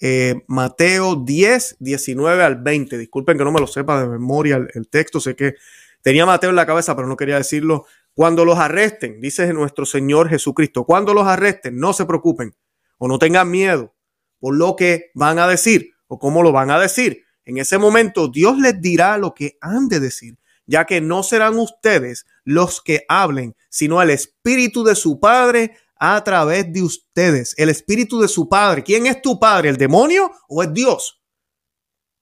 Eh, 0.00 0.42
Mateo 0.48 1.16
10, 1.16 1.76
19 1.78 2.42
al 2.42 2.56
20. 2.56 2.98
Disculpen 2.98 3.38
que 3.38 3.44
no 3.44 3.52
me 3.52 3.60
lo 3.60 3.66
sepa 3.66 4.00
de 4.00 4.08
memoria 4.08 4.66
el 4.74 4.88
texto. 4.88 5.20
Sé 5.20 5.36
que 5.36 5.54
tenía 6.02 6.26
Mateo 6.26 6.50
en 6.50 6.56
la 6.56 6.66
cabeza, 6.66 6.96
pero 6.96 7.06
no 7.08 7.16
quería 7.16 7.36
decirlo. 7.36 7.84
Cuando 8.14 8.44
los 8.44 8.58
arresten, 8.58 9.20
dice 9.20 9.52
nuestro 9.52 9.86
Señor 9.86 10.28
Jesucristo, 10.28 10.84
cuando 10.84 11.14
los 11.14 11.26
arresten, 11.26 11.78
no 11.78 11.92
se 11.92 12.04
preocupen 12.04 12.54
o 12.98 13.08
no 13.08 13.18
tengan 13.18 13.50
miedo 13.50 13.94
por 14.38 14.54
lo 14.54 14.76
que 14.76 15.10
van 15.14 15.38
a 15.38 15.46
decir 15.46 15.94
o 16.08 16.18
cómo 16.18 16.42
lo 16.42 16.52
van 16.52 16.70
a 16.70 16.78
decir. 16.78 17.24
En 17.44 17.58
ese 17.58 17.78
momento 17.78 18.28
Dios 18.28 18.58
les 18.58 18.80
dirá 18.80 19.18
lo 19.18 19.34
que 19.34 19.58
han 19.60 19.88
de 19.88 20.00
decir, 20.00 20.38
ya 20.66 20.84
que 20.84 21.00
no 21.00 21.22
serán 21.22 21.58
ustedes 21.58 22.24
los 22.44 22.80
que 22.80 23.04
hablen, 23.08 23.56
sino 23.68 24.00
el 24.00 24.10
Espíritu 24.10 24.84
de 24.84 24.94
su 24.94 25.18
Padre 25.18 25.76
a 25.96 26.22
través 26.24 26.72
de 26.72 26.82
ustedes. 26.82 27.54
El 27.56 27.68
Espíritu 27.68 28.20
de 28.20 28.28
su 28.28 28.48
Padre. 28.48 28.82
¿Quién 28.82 29.06
es 29.06 29.22
tu 29.22 29.38
Padre? 29.38 29.68
¿El 29.68 29.76
demonio 29.76 30.32
o 30.48 30.62
es 30.62 30.72
Dios? 30.72 31.22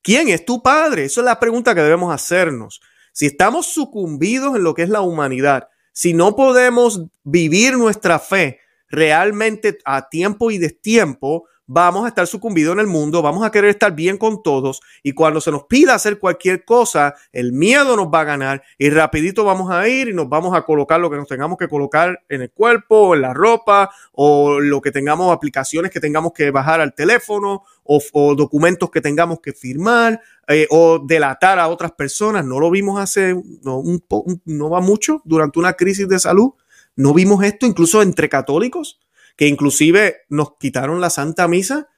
¿Quién 0.03 0.29
es 0.29 0.45
tu 0.45 0.63
Padre? 0.63 1.05
Esa 1.05 1.21
es 1.21 1.25
la 1.25 1.41
pregunta 1.41 1.75
que 1.75 1.83
debemos 1.83 2.15
hacernos. 2.15 2.81
Si 3.13 3.27
estamos 3.27 3.67
sucumbidos 3.67 4.57
en 4.57 4.65
lo 4.65 4.75
que 4.75 4.83
es 4.83 4.89
la 4.89 5.01
humanidad, 5.01 5.69
si 5.93 6.15
no 6.15 6.37
podemos 6.37 7.03
vivir 7.25 7.77
nuestra 7.77 8.19
fe 8.19 8.61
realmente 8.89 9.79
a 9.85 10.09
tiempo 10.09 10.51
y 10.51 10.59
destiempo, 10.59 11.47
vamos 11.73 12.05
a 12.05 12.09
estar 12.09 12.27
sucumbidos 12.27 12.73
en 12.73 12.81
el 12.81 12.89
mundo, 12.89 13.23
vamos 13.23 13.45
a 13.45 13.51
querer 13.53 13.71
estar 13.71 13.95
bien 13.95 14.19
con 14.19 14.43
todos 14.43 14.81
y 15.05 15.13
cuando 15.13 15.41
se 15.41 15.53
nos 15.53 15.67
pida 15.67 15.95
hacer 15.95 16.19
cualquier 16.19 16.65
cosa, 16.65 17.15
el 17.33 17.53
miedo 17.53 17.95
nos 17.95 18.09
va 18.09 18.23
a 18.23 18.25
ganar 18.25 18.65
y 18.77 18.91
rapidito 18.91 19.45
vamos 19.45 19.71
a 19.71 19.87
ir 19.87 20.09
y 20.09 20.13
nos 20.13 20.29
vamos 20.29 20.57
a 20.57 20.63
colocar 20.63 20.99
lo 20.99 21.09
que 21.09 21.17
nos 21.17 21.29
tengamos 21.29 21.57
que 21.59 21.69
colocar 21.69 22.25
en 22.29 22.43
el 22.43 22.51
cuerpo, 22.51 23.15
en 23.15 23.23
la 23.23 23.33
ropa 23.35 23.89
o 24.11 24.59
lo 24.59 24.81
que 24.81 24.91
tengamos, 24.91 25.33
aplicaciones 25.33 25.93
que 25.93 26.01
tengamos 26.01 26.33
que 26.33 26.51
bajar 26.51 26.81
al 26.81 26.93
teléfono 26.93 27.63
o, 27.85 28.35
documentos 28.35 28.91
que 28.91 29.01
tengamos 29.01 29.39
que 29.41 29.53
firmar 29.53 30.21
eh, 30.49 30.67
o 30.71 30.99
delatar 30.99 31.61
a 31.61 31.69
otras 31.69 31.93
personas. 31.93 32.45
No 32.45 32.59
lo 32.59 32.69
vimos 32.73 32.99
hace, 33.01 33.41
no 33.63 34.71
va 34.71 34.81
mucho, 34.81 35.23
durante 35.25 35.61
una 35.61 35.75
crisis 35.75 36.09
de 36.09 36.19
salud. 36.19 36.51
No 36.97 37.15
vimos 37.15 37.45
esto 37.45 37.65
incluso 37.65 38.03
entre 38.03 38.29
católicos 38.29 38.99
que 39.41 39.49
inclusive 39.49 40.27
nos 40.29 40.59
quitaron 40.59 41.01
la 41.01 41.09
Santa 41.09 41.49
Misa 41.49 41.89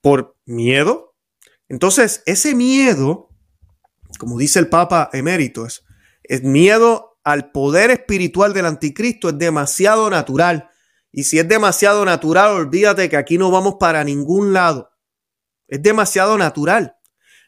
por 0.00 0.36
miedo. 0.46 1.14
Entonces, 1.68 2.24
ese 2.26 2.56
miedo, 2.56 3.28
como 4.18 4.36
dice 4.36 4.58
el 4.58 4.68
Papa 4.68 5.08
emérito, 5.12 5.64
es, 5.64 6.42
miedo 6.42 7.20
al 7.22 7.52
poder 7.52 7.92
espiritual 7.92 8.52
del 8.52 8.66
anticristo, 8.66 9.28
es 9.28 9.38
demasiado 9.38 10.10
natural. 10.10 10.68
Y 11.12 11.22
si 11.22 11.38
es 11.38 11.46
demasiado 11.46 12.04
natural, 12.04 12.56
olvídate 12.56 13.08
que 13.08 13.16
aquí 13.16 13.38
no 13.38 13.52
vamos 13.52 13.76
para 13.78 14.02
ningún 14.02 14.52
lado. 14.52 14.90
Es 15.68 15.80
demasiado 15.80 16.36
natural. 16.36 16.96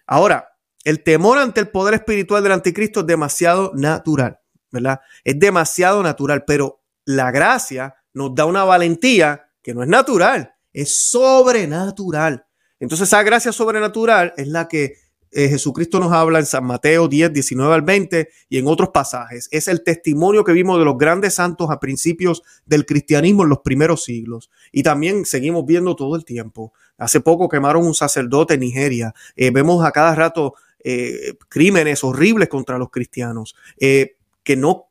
Ahora, 0.06 0.50
el 0.84 1.02
temor 1.02 1.38
ante 1.38 1.58
el 1.58 1.70
poder 1.70 1.94
espiritual 1.94 2.44
del 2.44 2.52
anticristo 2.52 3.00
es 3.00 3.06
demasiado 3.08 3.72
natural, 3.74 4.38
¿verdad? 4.70 5.00
Es 5.24 5.40
demasiado 5.40 6.04
natural, 6.04 6.44
pero 6.46 6.84
la 7.04 7.32
gracia 7.32 7.97
nos 8.18 8.34
da 8.34 8.44
una 8.44 8.64
valentía 8.64 9.48
que 9.62 9.72
no 9.72 9.82
es 9.82 9.88
natural, 9.88 10.54
es 10.72 11.08
sobrenatural. 11.08 12.44
Entonces 12.80 13.08
esa 13.08 13.22
gracia 13.22 13.52
sobrenatural 13.52 14.34
es 14.36 14.48
la 14.48 14.66
que 14.66 14.96
eh, 15.30 15.48
Jesucristo 15.48 16.00
nos 16.00 16.12
habla 16.12 16.38
en 16.40 16.46
San 16.46 16.64
Mateo 16.64 17.06
10, 17.06 17.32
19 17.32 17.74
al 17.74 17.82
20 17.82 18.28
y 18.48 18.58
en 18.58 18.66
otros 18.66 18.88
pasajes. 18.90 19.48
Es 19.52 19.68
el 19.68 19.84
testimonio 19.84 20.42
que 20.42 20.52
vimos 20.52 20.78
de 20.78 20.84
los 20.84 20.98
grandes 20.98 21.34
santos 21.34 21.70
a 21.70 21.78
principios 21.78 22.42
del 22.66 22.86
cristianismo 22.86 23.44
en 23.44 23.50
los 23.50 23.60
primeros 23.60 24.04
siglos. 24.04 24.50
Y 24.72 24.82
también 24.82 25.24
seguimos 25.24 25.64
viendo 25.64 25.94
todo 25.94 26.16
el 26.16 26.24
tiempo. 26.24 26.72
Hace 26.96 27.20
poco 27.20 27.48
quemaron 27.48 27.86
un 27.86 27.94
sacerdote 27.94 28.54
en 28.54 28.60
Nigeria. 28.60 29.14
Eh, 29.36 29.50
vemos 29.50 29.84
a 29.84 29.92
cada 29.92 30.14
rato 30.14 30.54
eh, 30.82 31.34
crímenes 31.48 32.02
horribles 32.02 32.48
contra 32.48 32.78
los 32.78 32.90
cristianos 32.90 33.54
que 33.78 34.56
no 34.56 34.87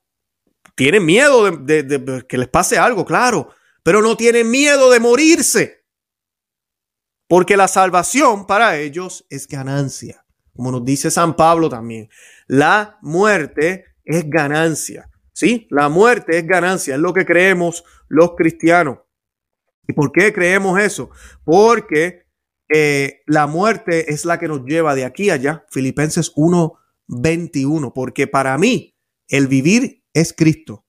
tienen 0.78 1.06
miedo 1.06 1.52
de, 1.52 2.24
que 2.30 2.38
les 2.38 2.48
pase 2.48 2.78
algo, 2.78 3.04
claro, 3.04 3.50
pero 3.82 4.00
no 4.02 4.16
tienen 4.16 4.50
miedo 4.50 4.92
de 4.92 5.00
morirse. 5.00 5.84
Porque 7.28 7.58
la 7.58 7.68
salvación 7.68 8.46
para 8.46 8.78
ellos 8.78 9.26
es 9.30 9.48
ganancia. 9.48 10.24
Como 10.56 10.72
nos 10.72 10.86
dice 10.86 11.10
San 11.10 11.36
Pablo 11.36 11.68
también. 11.68 12.10
La 12.46 13.00
muerte 13.02 13.86
es 14.06 14.30
ganancia. 14.30 15.10
¿Sí? 15.34 15.68
La 15.72 15.90
muerte 15.90 16.38
es 16.38 16.46
ganancia. 16.46 16.94
Es 16.94 17.02
lo 17.02 17.12
que 17.12 17.26
creemos 17.26 17.84
los 18.08 18.36
cristianos. 18.36 19.00
¿Y 19.88 19.94
por 19.94 20.12
qué 20.12 20.32
creemos 20.32 20.80
eso? 20.80 21.10
Porque 21.44 22.28
eh, 22.70 23.24
la 23.26 23.48
muerte 23.48 24.14
es 24.14 24.26
la 24.26 24.38
que 24.38 24.48
nos 24.48 24.64
lleva 24.64 24.94
de 24.94 25.06
aquí 25.06 25.32
a 25.32 25.34
allá. 25.34 25.66
Filipenses 25.70 26.32
1:21. 26.36 27.94
Porque 27.94 28.28
para 28.28 28.58
mí 28.58 28.96
el 29.28 29.48
vivir 29.48 30.04
es 30.20 30.34
Cristo 30.34 30.86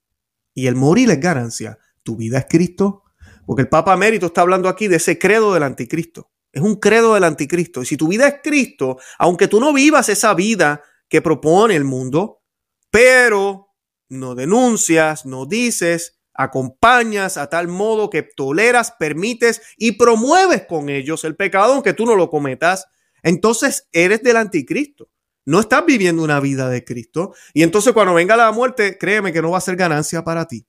y 0.54 0.66
el 0.66 0.74
morir 0.74 1.10
es 1.10 1.20
ganancia. 1.20 1.78
Tu 2.02 2.16
vida 2.16 2.38
es 2.38 2.46
Cristo. 2.48 3.04
Porque 3.46 3.62
el 3.62 3.68
Papa 3.68 3.96
Mérito 3.96 4.26
está 4.26 4.42
hablando 4.42 4.68
aquí 4.68 4.88
de 4.88 4.96
ese 4.96 5.18
credo 5.18 5.54
del 5.54 5.62
anticristo. 5.62 6.30
Es 6.52 6.62
un 6.62 6.76
credo 6.76 7.14
del 7.14 7.24
anticristo. 7.24 7.80
Y 7.80 7.86
si 7.86 7.96
tu 7.96 8.08
vida 8.08 8.28
es 8.28 8.34
Cristo, 8.42 8.98
aunque 9.18 9.48
tú 9.48 9.60
no 9.60 9.72
vivas 9.72 10.08
esa 10.08 10.34
vida 10.34 10.82
que 11.08 11.22
propone 11.22 11.76
el 11.76 11.84
mundo, 11.84 12.42
pero 12.90 13.68
no 14.08 14.34
denuncias, 14.34 15.24
no 15.24 15.46
dices, 15.46 16.18
acompañas 16.34 17.36
a 17.36 17.48
tal 17.48 17.68
modo 17.68 18.10
que 18.10 18.22
toleras, 18.22 18.92
permites 18.98 19.62
y 19.76 19.92
promueves 19.92 20.66
con 20.66 20.88
ellos 20.88 21.24
el 21.24 21.36
pecado, 21.36 21.72
aunque 21.74 21.94
tú 21.94 22.04
no 22.04 22.16
lo 22.16 22.30
cometas, 22.30 22.86
entonces 23.22 23.88
eres 23.92 24.22
del 24.22 24.36
anticristo. 24.36 25.08
No 25.48 25.60
estás 25.60 25.86
viviendo 25.86 26.22
una 26.22 26.40
vida 26.40 26.68
de 26.68 26.84
Cristo. 26.84 27.32
Y 27.54 27.62
entonces 27.62 27.94
cuando 27.94 28.12
venga 28.12 28.36
la 28.36 28.52
muerte, 28.52 28.98
créeme 28.98 29.32
que 29.32 29.40
no 29.40 29.50
va 29.50 29.56
a 29.56 29.62
ser 29.62 29.76
ganancia 29.76 30.22
para 30.22 30.46
ti. 30.46 30.66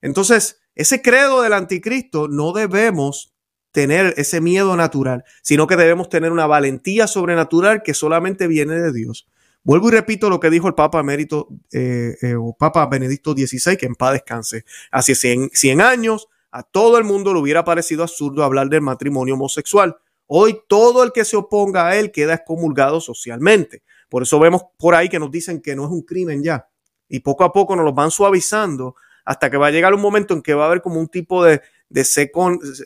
Entonces, 0.00 0.60
ese 0.74 1.02
credo 1.02 1.42
del 1.42 1.52
anticristo 1.52 2.26
no 2.26 2.54
debemos 2.54 3.34
tener 3.70 4.14
ese 4.16 4.40
miedo 4.40 4.76
natural, 4.76 5.24
sino 5.42 5.66
que 5.66 5.76
debemos 5.76 6.08
tener 6.08 6.32
una 6.32 6.46
valentía 6.46 7.06
sobrenatural 7.06 7.82
que 7.82 7.92
solamente 7.92 8.46
viene 8.46 8.80
de 8.80 8.94
Dios. 8.94 9.28
Vuelvo 9.62 9.88
y 9.88 9.90
repito 9.90 10.30
lo 10.30 10.40
que 10.40 10.48
dijo 10.48 10.68
el 10.68 10.74
Papa 10.74 11.00
Emérito 11.00 11.48
eh, 11.70 12.16
eh, 12.22 12.34
o 12.34 12.56
Papa 12.58 12.86
Benedicto 12.86 13.34
XVI, 13.34 13.76
que 13.76 13.84
en 13.84 13.94
paz 13.94 14.14
descanse. 14.14 14.64
Hace 14.90 15.16
100, 15.16 15.50
100 15.52 15.82
años 15.82 16.28
a 16.50 16.62
todo 16.62 16.96
el 16.96 17.04
mundo 17.04 17.34
le 17.34 17.40
hubiera 17.40 17.62
parecido 17.62 18.04
absurdo 18.04 18.42
hablar 18.42 18.70
del 18.70 18.80
matrimonio 18.80 19.34
homosexual. 19.34 19.98
Hoy 20.26 20.60
todo 20.66 21.04
el 21.04 21.12
que 21.12 21.26
se 21.26 21.36
oponga 21.36 21.88
a 21.88 21.96
él 21.96 22.10
queda 22.10 22.32
excomulgado 22.32 23.02
socialmente. 23.02 23.82
Por 24.08 24.22
eso 24.22 24.38
vemos 24.38 24.62
por 24.78 24.94
ahí 24.94 25.08
que 25.08 25.18
nos 25.18 25.30
dicen 25.30 25.60
que 25.60 25.76
no 25.76 25.84
es 25.84 25.90
un 25.90 26.02
crimen 26.02 26.42
ya. 26.42 26.68
Y 27.08 27.20
poco 27.20 27.44
a 27.44 27.52
poco 27.52 27.76
nos 27.76 27.84
los 27.84 27.94
van 27.94 28.10
suavizando 28.10 28.96
hasta 29.24 29.50
que 29.50 29.56
va 29.56 29.66
a 29.66 29.70
llegar 29.70 29.92
un 29.94 30.00
momento 30.00 30.34
en 30.34 30.42
que 30.42 30.54
va 30.54 30.64
a 30.64 30.66
haber 30.66 30.80
como 30.80 31.00
un 31.00 31.08
tipo 31.08 31.44
de, 31.44 31.60
de 31.90 32.00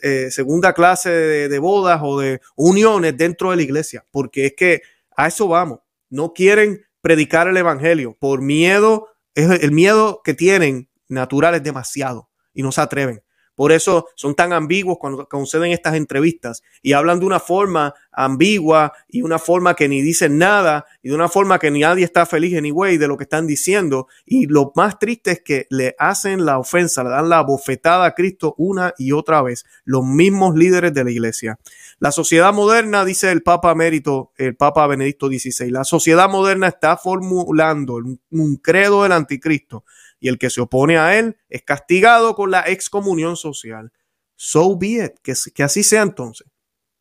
eh, 0.01 0.31
segunda 0.31 0.73
clase 0.73 1.09
de, 1.09 1.59
bodas 1.59 2.01
o 2.03 2.19
de 2.19 2.41
uniones 2.55 3.17
dentro 3.17 3.51
de 3.51 3.57
la 3.57 3.61
iglesia. 3.61 4.05
Porque 4.11 4.47
es 4.47 4.53
que 4.53 4.81
a 5.15 5.27
eso 5.27 5.47
vamos. 5.47 5.79
No 6.09 6.33
quieren 6.33 6.85
predicar 7.01 7.47
el 7.47 7.57
evangelio 7.57 8.15
por 8.19 8.41
miedo. 8.41 9.09
El 9.35 9.71
miedo 9.71 10.21
que 10.23 10.33
tienen 10.33 10.89
natural 11.07 11.55
es 11.55 11.63
demasiado 11.63 12.29
y 12.53 12.61
no 12.61 12.71
se 12.71 12.81
atreven. 12.81 13.23
Por 13.55 13.71
eso 13.71 14.07
son 14.15 14.35
tan 14.35 14.51
ambiguos 14.51 14.97
cuando 14.99 15.27
conceden 15.27 15.71
estas 15.71 15.95
entrevistas 15.95 16.63
y 16.81 16.93
hablan 16.93 17.19
de 17.19 17.25
una 17.25 17.39
forma 17.39 17.93
ambigua 18.11 18.93
y 19.07 19.21
una 19.21 19.39
forma 19.39 19.75
que 19.75 19.87
ni 19.87 20.01
dicen 20.01 20.37
nada 20.37 20.85
y 21.01 21.09
de 21.09 21.15
una 21.15 21.29
forma 21.29 21.59
que 21.59 21.71
ni 21.71 21.81
nadie 21.81 22.03
está 22.03 22.25
feliz 22.25 22.57
anyway 22.57 22.97
de 22.97 23.07
lo 23.07 23.17
que 23.17 23.23
están 23.23 23.45
diciendo. 23.45 24.07
Y 24.25 24.47
lo 24.47 24.71
más 24.75 24.97
triste 24.99 25.31
es 25.31 25.41
que 25.41 25.67
le 25.69 25.95
hacen 25.99 26.45
la 26.45 26.57
ofensa, 26.57 27.03
le 27.03 27.11
dan 27.11 27.29
la 27.29 27.41
bofetada 27.41 28.05
a 28.05 28.15
Cristo 28.15 28.55
una 28.57 28.93
y 28.97 29.11
otra 29.11 29.41
vez, 29.41 29.65
los 29.85 30.03
mismos 30.03 30.55
líderes 30.55 30.93
de 30.93 31.03
la 31.03 31.11
iglesia. 31.11 31.59
La 31.99 32.11
sociedad 32.11 32.53
moderna, 32.53 33.05
dice 33.05 33.31
el 33.31 33.43
Papa 33.43 33.71
Emérito, 33.71 34.31
el 34.37 34.55
Papa 34.55 34.87
Benedicto 34.87 35.27
XVI, 35.27 35.69
la 35.69 35.83
sociedad 35.83 36.29
moderna 36.29 36.67
está 36.67 36.97
formulando 36.97 37.95
un 38.31 38.55
credo 38.57 39.03
del 39.03 39.11
anticristo 39.11 39.83
y 40.23 40.29
el 40.29 40.39
que 40.39 40.49
se 40.49 40.61
opone 40.61 40.97
a 40.97 41.19
él 41.19 41.35
es 41.49 41.63
castigado 41.63 42.33
con 42.33 42.49
la 42.49 42.61
excomunión 42.61 43.35
social. 43.35 43.91
So 44.37 44.77
be 44.77 45.03
it, 45.03 45.19
que, 45.21 45.63
así 45.63 45.83
sea 45.83 46.01
entonces, 46.01 46.47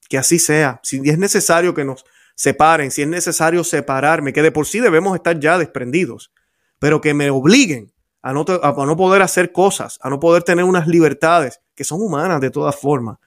que 0.08 0.18
así 0.18 0.40
sea. 0.40 0.80
Si 0.82 1.00
es 1.08 1.18
necesario 1.18 1.72
que 1.72 1.84
nos 1.84 2.04
separen, 2.34 2.90
si 2.90 3.02
es 3.02 3.06
necesario 3.06 3.62
separarme, 3.62 4.32
que 4.32 4.42
de 4.42 4.50
por 4.50 4.66
sí 4.66 4.80
debemos 4.80 5.14
estar 5.14 5.38
ya 5.38 5.56
desprendidos, 5.56 6.32
pero 6.80 7.00
que 7.00 7.14
me 7.14 7.30
obliguen 7.30 7.92
a 8.22 8.30
a 8.30 8.32
no 8.32 8.96
poder 8.96 9.22
hacer 9.22 9.52
cosas, 9.52 10.00
a 10.02 10.10
no 10.10 10.18
poder 10.18 10.42
tener 10.42 10.64
unas 10.64 10.88
libertades 10.88 11.60
que 11.76 11.84
son 11.84 12.02
humanas 12.02 12.40
de 12.40 12.50
todas 12.50 12.74
formas, 12.74 13.18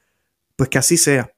pues 0.58 0.68
que 0.68 0.78
así 0.78 0.98
sea. 0.98 1.32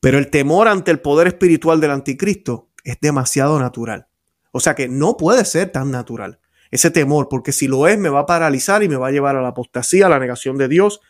Pero 0.00 0.18
el 0.18 0.28
temor 0.28 0.66
ante 0.66 0.90
el 0.90 0.98
poder 0.98 1.28
espiritual 1.28 1.80
del 1.80 1.92
anticristo 1.92 2.70
es 2.82 2.98
demasiado 3.00 3.60
natural. 3.60 4.08
O 4.50 4.58
sea 4.58 4.74
que 4.74 4.88
no 4.88 5.16
puede 5.16 5.44
ser 5.44 5.70
tan 5.70 5.92
natural. 5.92 6.39
Ese 6.70 6.90
temor, 6.90 7.28
porque 7.28 7.52
si 7.52 7.66
lo 7.66 7.88
es, 7.88 7.98
me 7.98 8.08
va 8.08 8.20
a 8.20 8.26
paralizar 8.26 8.82
y 8.82 8.88
me 8.88 8.96
va 8.96 9.08
a 9.08 9.10
llevar 9.10 9.36
a 9.36 9.42
la 9.42 9.48
apostasía, 9.48 10.06
a 10.06 10.08
la 10.08 10.18
negación 10.18 10.56
de 10.56 10.68
Dios 10.68 11.00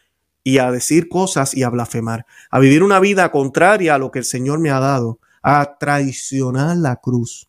y 0.42 0.58
a 0.58 0.70
decir 0.70 1.08
cosas 1.08 1.54
y 1.54 1.62
a 1.62 1.68
blasfemar, 1.68 2.26
a 2.50 2.58
vivir 2.58 2.82
una 2.82 2.98
vida 2.98 3.30
contraria 3.30 3.94
a 3.94 3.98
lo 3.98 4.10
que 4.10 4.20
el 4.20 4.24
Señor 4.24 4.58
me 4.58 4.70
ha 4.70 4.80
dado, 4.80 5.20
a 5.42 5.76
traicionar 5.78 6.76
la 6.76 6.96
cruz. 6.96 7.48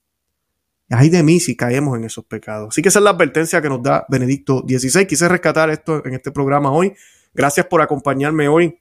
Ay 0.90 1.10
de 1.10 1.24
mí 1.24 1.40
si 1.40 1.56
caemos 1.56 1.98
en 1.98 2.04
esos 2.04 2.26
pecados. 2.26 2.70
Así 2.70 2.82
que 2.82 2.90
esa 2.90 3.00
es 3.00 3.04
la 3.04 3.12
advertencia 3.12 3.62
que 3.62 3.70
nos 3.70 3.82
da 3.82 4.06
Benedicto 4.10 4.66
XVI. 4.68 5.08
Quise 5.08 5.30
rescatar 5.30 5.70
esto 5.70 6.06
en 6.06 6.14
este 6.14 6.32
programa 6.32 6.72
hoy. 6.72 6.94
Gracias 7.34 7.66
por 7.68 7.82
acompañarme 7.82 8.50
hoy 8.50 8.78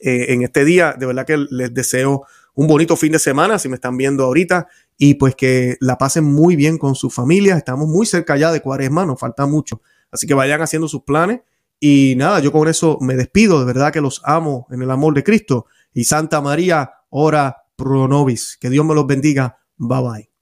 eh, 0.00 0.26
en 0.32 0.42
este 0.42 0.64
día. 0.64 0.94
De 0.98 1.04
verdad 1.04 1.26
que 1.26 1.36
les 1.36 1.74
deseo 1.74 2.26
un 2.54 2.66
bonito 2.66 2.96
fin 2.96 3.12
de 3.12 3.18
semana 3.18 3.58
si 3.58 3.68
me 3.68 3.74
están 3.74 3.98
viendo 3.98 4.24
ahorita 4.24 4.66
y 4.98 5.14
pues 5.14 5.34
que 5.34 5.76
la 5.80 5.98
pasen 5.98 6.24
muy 6.24 6.56
bien 6.56 6.78
con 6.78 6.94
su 6.94 7.10
familia. 7.10 7.56
Estamos 7.56 7.88
muy 7.88 8.06
cerca 8.06 8.36
ya 8.36 8.52
de 8.52 8.60
cuaresma, 8.60 9.04
nos 9.04 9.20
falta 9.20 9.46
mucho. 9.46 9.82
Así 10.10 10.26
que 10.26 10.34
vayan 10.34 10.62
haciendo 10.62 10.88
sus 10.88 11.02
planes. 11.02 11.40
Y 11.78 12.14
nada, 12.16 12.40
yo 12.40 12.52
con 12.52 12.68
eso 12.68 12.98
me 13.00 13.16
despido. 13.16 13.60
De 13.60 13.66
verdad 13.66 13.92
que 13.92 14.00
los 14.00 14.22
amo 14.24 14.66
en 14.70 14.82
el 14.82 14.90
amor 14.90 15.14
de 15.14 15.24
Cristo. 15.24 15.66
Y 15.92 16.04
Santa 16.04 16.40
María, 16.40 16.92
ora 17.10 17.64
pro 17.76 18.08
nobis. 18.08 18.56
Que 18.58 18.70
Dios 18.70 18.84
me 18.84 18.94
los 18.94 19.06
bendiga. 19.06 19.58
Bye 19.76 20.02
bye. 20.02 20.35